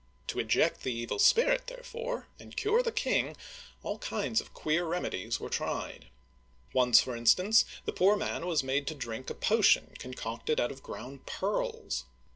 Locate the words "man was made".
8.17-8.87